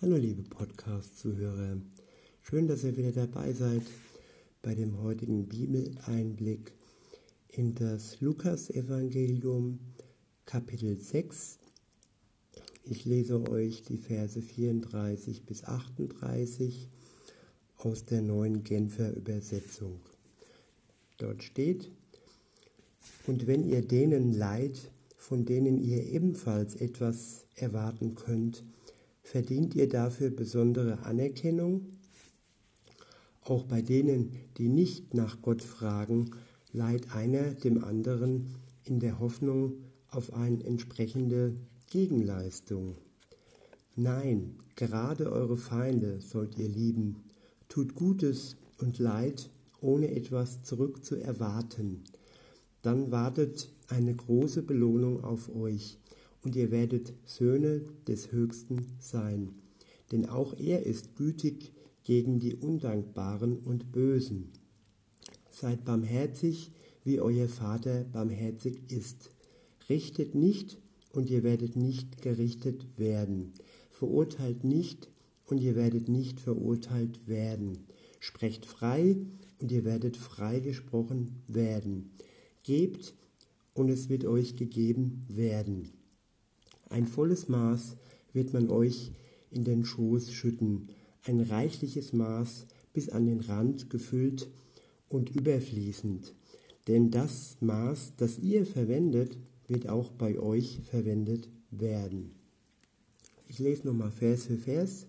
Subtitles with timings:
[0.00, 1.76] Hallo liebe Podcast-Zuhörer,
[2.42, 3.82] schön, dass ihr wieder dabei seid
[4.62, 6.72] bei dem heutigen Bibeleinblick
[7.48, 9.80] in das Lukas-Evangelium
[10.46, 11.58] Kapitel 6.
[12.84, 16.86] Ich lese euch die Verse 34 bis 38
[17.78, 19.98] aus der neuen Genfer Übersetzung.
[21.16, 21.90] Dort steht,
[23.26, 24.78] und wenn ihr denen leid,
[25.16, 28.62] von denen ihr ebenfalls etwas erwarten könnt,
[29.30, 31.98] Verdient ihr dafür besondere Anerkennung?
[33.42, 36.30] Auch bei denen, die nicht nach Gott fragen,
[36.72, 39.74] leiht einer dem anderen in der Hoffnung
[40.08, 41.52] auf eine entsprechende
[41.90, 42.96] Gegenleistung.
[43.96, 47.16] Nein, gerade eure Feinde sollt ihr lieben.
[47.68, 49.50] Tut Gutes und Leid,
[49.82, 52.02] ohne etwas zurück zu erwarten.
[52.80, 55.98] Dann wartet eine große Belohnung auf euch
[56.42, 59.50] und ihr werdet Söhne des Höchsten sein.
[60.12, 61.72] Denn auch er ist gütig
[62.04, 64.50] gegen die Undankbaren und Bösen.
[65.50, 66.70] Seid barmherzig,
[67.04, 69.30] wie euer Vater barmherzig ist.
[69.88, 70.78] Richtet nicht,
[71.12, 73.52] und ihr werdet nicht gerichtet werden.
[73.90, 75.08] Verurteilt nicht,
[75.46, 77.86] und ihr werdet nicht verurteilt werden.
[78.20, 79.16] Sprecht frei,
[79.60, 82.10] und ihr werdet freigesprochen werden.
[82.62, 83.14] Gebt,
[83.74, 85.97] und es wird euch gegeben werden.
[86.90, 87.96] Ein volles Maß
[88.32, 89.12] wird man euch
[89.50, 90.88] in den Schoß schütten,
[91.24, 94.48] ein reichliches Maß bis an den Rand gefüllt
[95.08, 96.34] und überfließend.
[96.86, 102.32] Denn das Maß, das ihr verwendet, wird auch bei euch verwendet werden.
[103.46, 105.06] Ich lese nochmal Vers für Vers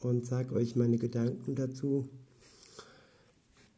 [0.00, 2.08] und sage euch meine Gedanken dazu.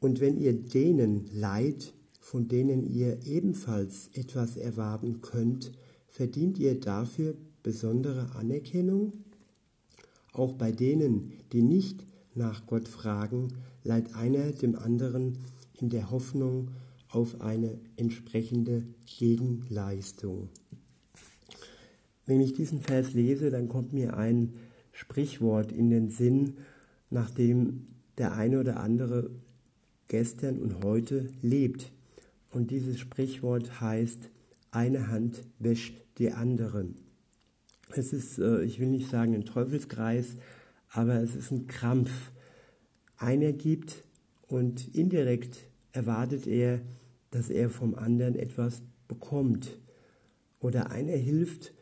[0.00, 5.72] Und wenn ihr denen leid, von denen ihr ebenfalls etwas erwarten könnt,
[6.18, 9.12] verdient ihr dafür besondere Anerkennung?
[10.32, 15.38] Auch bei denen, die nicht nach Gott fragen, leiht einer dem anderen
[15.74, 16.72] in der Hoffnung
[17.08, 20.48] auf eine entsprechende Gegenleistung.
[22.26, 24.54] Wenn ich diesen Vers lese, dann kommt mir ein
[24.90, 26.54] Sprichwort in den Sinn,
[27.10, 27.86] nach dem
[28.18, 29.30] der eine oder andere
[30.08, 31.92] gestern und heute lebt.
[32.50, 34.30] Und dieses Sprichwort heißt,
[34.70, 36.86] eine Hand wäscht die andere.
[37.90, 40.36] Es ist, äh, ich will nicht sagen ein Teufelskreis,
[40.90, 42.10] aber es ist ein Krampf.
[43.16, 44.04] Einer gibt
[44.46, 45.58] und indirekt
[45.92, 46.80] erwartet er,
[47.30, 49.78] dass er vom anderen etwas bekommt.
[50.60, 51.72] Oder einer hilft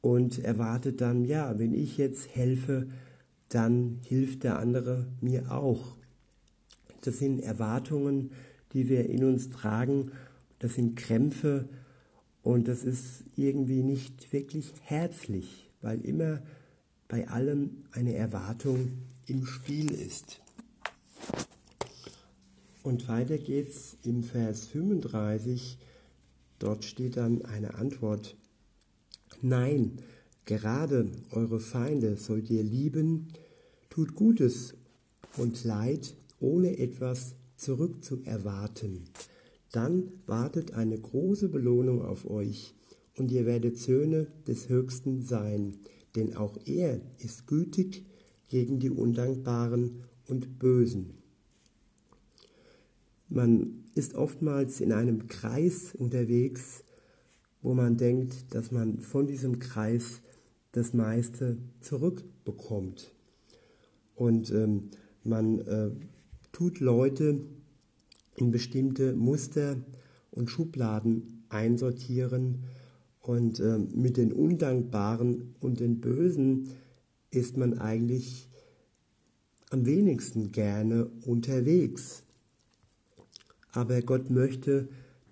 [0.00, 2.88] und erwartet dann, ja, wenn ich jetzt helfe,
[3.48, 5.96] dann hilft der andere mir auch.
[7.02, 8.30] Das sind Erwartungen,
[8.72, 10.12] die wir in uns tragen.
[10.58, 11.68] Das sind Krämpfe,
[12.42, 16.42] und das ist irgendwie nicht wirklich herzlich, weil immer
[17.08, 18.92] bei allem eine Erwartung
[19.26, 20.40] im Spiel ist.
[22.82, 25.78] Und weiter geht's im Vers 35.
[26.58, 28.36] Dort steht dann eine Antwort.
[29.42, 29.98] Nein,
[30.46, 33.28] gerade eure Feinde sollt ihr lieben,
[33.90, 34.74] tut Gutes
[35.36, 39.04] und Leid, ohne etwas zurückzuerwarten
[39.72, 42.74] dann wartet eine große Belohnung auf euch,
[43.16, 45.76] und ihr werdet Söhne des Höchsten sein,
[46.16, 48.06] denn auch er ist gütig
[48.48, 51.18] gegen die Undankbaren und Bösen.
[53.28, 56.82] Man ist oftmals in einem Kreis unterwegs,
[57.62, 60.20] wo man denkt, dass man von diesem Kreis
[60.72, 63.12] das meiste zurückbekommt.
[64.14, 64.90] Und ähm,
[65.22, 65.90] man äh,
[66.52, 67.40] tut Leute
[68.36, 69.76] in bestimmte Muster
[70.30, 72.64] und Schubladen einsortieren.
[73.22, 76.70] Und äh, mit den Undankbaren und den Bösen
[77.30, 78.48] ist man eigentlich
[79.70, 82.24] am wenigsten gerne unterwegs.
[83.72, 84.88] Aber Gott möchte,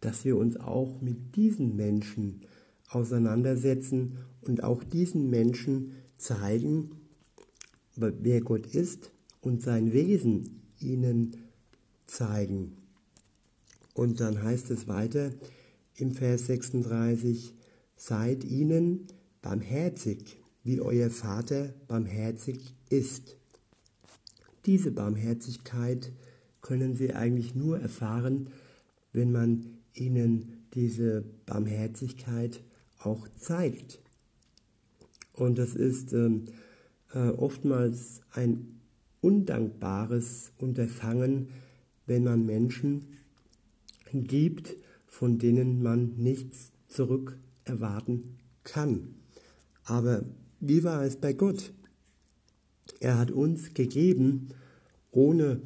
[0.00, 2.42] dass wir uns auch mit diesen Menschen
[2.88, 6.92] auseinandersetzen und auch diesen Menschen zeigen,
[7.96, 9.10] wer Gott ist
[9.40, 11.36] und sein Wesen ihnen
[12.06, 12.76] zeigen.
[14.00, 15.30] Und dann heißt es weiter
[15.94, 17.52] im Vers 36,
[17.96, 19.08] seid ihnen
[19.42, 23.36] barmherzig, wie euer Vater barmherzig ist.
[24.64, 26.12] Diese Barmherzigkeit
[26.62, 28.48] können sie eigentlich nur erfahren,
[29.12, 32.62] wenn man ihnen diese Barmherzigkeit
[33.00, 34.00] auch zeigt.
[35.34, 36.46] Und das ist ähm,
[37.12, 38.80] äh, oftmals ein
[39.20, 41.50] undankbares Unterfangen,
[42.06, 43.18] wenn man Menschen
[44.12, 44.76] gibt,
[45.06, 49.14] von denen man nichts zurück erwarten kann.
[49.84, 50.24] Aber
[50.60, 51.72] wie war es bei Gott?
[53.00, 54.48] Er hat uns gegeben,
[55.10, 55.60] ohne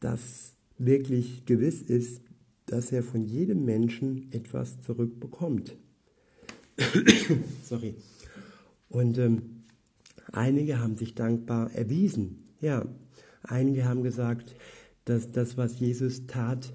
[0.00, 2.22] dass wirklich gewiss ist,
[2.66, 5.76] dass er von jedem Menschen etwas zurückbekommt.
[7.64, 7.96] Sorry.
[8.88, 9.64] Und ähm,
[10.32, 12.44] einige haben sich dankbar erwiesen.
[12.60, 12.86] Ja,
[13.42, 14.54] einige haben gesagt,
[15.04, 16.72] dass das, was Jesus tat,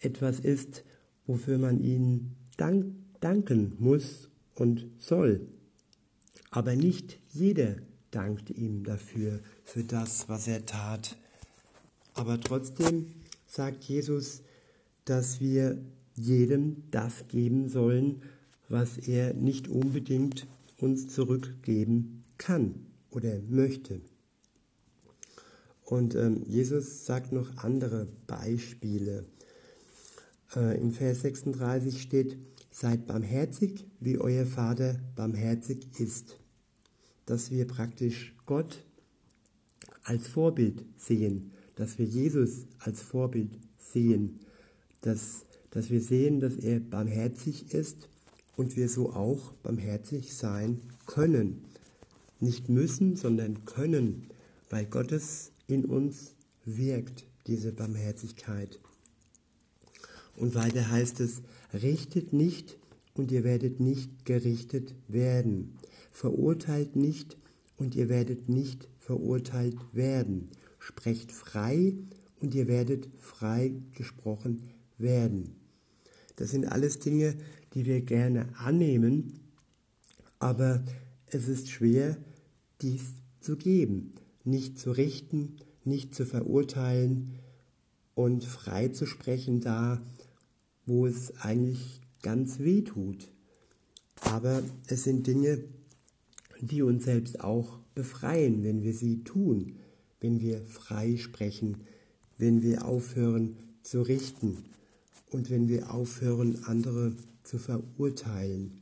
[0.00, 0.84] etwas ist,
[1.26, 2.86] wofür man ihn dank
[3.20, 5.48] danken muss und soll.
[6.50, 7.76] Aber nicht jeder
[8.10, 11.16] dankt ihm dafür, für das, was er tat.
[12.14, 13.06] Aber trotzdem
[13.46, 14.42] sagt Jesus,
[15.04, 15.78] dass wir
[16.14, 18.22] jedem das geben sollen,
[18.68, 20.46] was er nicht unbedingt
[20.78, 24.00] uns zurückgeben kann oder möchte.
[25.84, 29.24] Und ähm, Jesus sagt noch andere Beispiele.
[30.56, 32.38] Äh, in Vers 36 steht,
[32.70, 36.38] seid barmherzig, wie euer Vater barmherzig ist.
[37.26, 38.82] Dass wir praktisch Gott
[40.02, 44.40] als Vorbild sehen, dass wir Jesus als Vorbild sehen,
[45.02, 48.08] dass, dass wir sehen, dass er barmherzig ist
[48.56, 51.64] und wir so auch barmherzig sein können.
[52.40, 54.28] Nicht müssen, sondern können,
[54.70, 58.80] weil Gottes in uns wirkt, diese Barmherzigkeit.
[60.36, 61.42] Und weiter heißt es,
[61.72, 62.78] richtet nicht
[63.14, 65.76] und ihr werdet nicht gerichtet werden.
[66.10, 67.36] Verurteilt nicht
[67.76, 70.50] und ihr werdet nicht verurteilt werden.
[70.78, 71.94] Sprecht frei
[72.40, 74.62] und ihr werdet frei gesprochen
[74.98, 75.56] werden.
[76.36, 77.34] Das sind alles Dinge,
[77.74, 79.40] die wir gerne annehmen,
[80.38, 80.84] aber
[81.26, 82.16] es ist schwer,
[82.82, 84.12] dies zu geben,
[84.44, 87.32] nicht zu richten, nicht zu verurteilen
[88.14, 90.02] und frei zu sprechen da,
[90.86, 93.30] wo es eigentlich ganz weh tut.
[94.20, 95.64] Aber es sind Dinge,
[96.60, 99.76] die uns selbst auch befreien, wenn wir sie tun,
[100.20, 101.78] wenn wir frei sprechen,
[102.38, 104.58] wenn wir aufhören zu richten
[105.30, 107.12] und wenn wir aufhören, andere
[107.42, 108.80] zu verurteilen.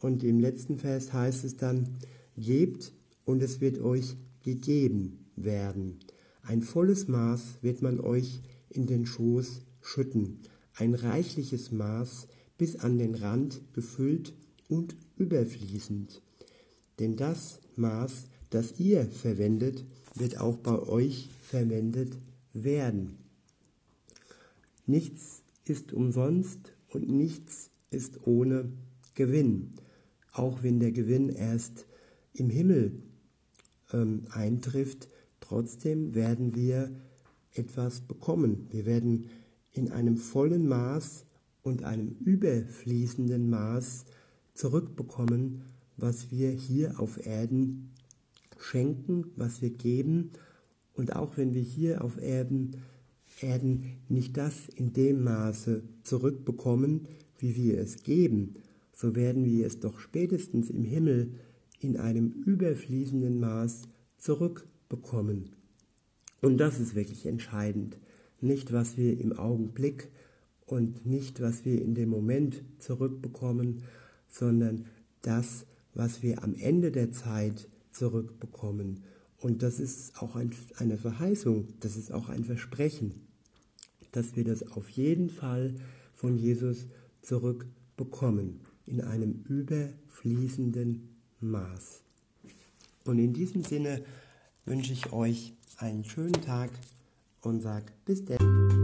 [0.00, 1.96] Und im letzten Vers heißt es dann,
[2.36, 2.92] gebt
[3.24, 6.00] und es wird euch gegeben werden.
[6.42, 10.40] Ein volles Maß wird man euch in den Schoß schütten,
[10.74, 12.26] ein reichliches Maß
[12.58, 14.34] bis an den Rand gefüllt
[14.68, 16.22] und überfließend.
[16.98, 19.84] Denn das Maß, das ihr verwendet,
[20.14, 22.16] wird auch bei euch verwendet
[22.52, 23.18] werden.
[24.86, 28.72] Nichts ist umsonst und nichts ist ohne
[29.14, 29.72] Gewinn,
[30.32, 31.86] auch wenn der Gewinn erst
[32.32, 33.02] im Himmel
[33.92, 35.08] ähm, eintrifft.
[35.40, 36.90] Trotzdem werden wir
[37.52, 38.66] etwas bekommen.
[38.70, 39.30] Wir werden
[39.74, 41.26] in einem vollen Maß
[41.62, 44.04] und einem überfließenden Maß
[44.54, 45.62] zurückbekommen,
[45.96, 47.90] was wir hier auf Erden
[48.58, 50.30] schenken, was wir geben.
[50.94, 52.76] Und auch wenn wir hier auf Erden,
[53.40, 58.54] Erden nicht das in dem Maße zurückbekommen, wie wir es geben,
[58.92, 61.32] so werden wir es doch spätestens im Himmel
[61.80, 63.82] in einem überfließenden Maß
[64.18, 65.50] zurückbekommen.
[66.40, 67.98] Und das ist wirklich entscheidend
[68.40, 70.08] nicht was wir im Augenblick
[70.66, 73.82] und nicht was wir in dem Moment zurückbekommen,
[74.28, 74.86] sondern
[75.22, 79.04] das, was wir am Ende der Zeit zurückbekommen.
[79.38, 83.26] Und das ist auch ein, eine Verheißung, das ist auch ein Versprechen,
[84.12, 85.74] dass wir das auf jeden Fall
[86.12, 86.86] von Jesus
[87.22, 91.08] zurückbekommen, in einem überfließenden
[91.40, 92.00] Maß.
[93.04, 94.00] Und in diesem Sinne
[94.64, 96.70] wünsche ich euch einen schönen Tag
[97.46, 98.83] und sag bis denn.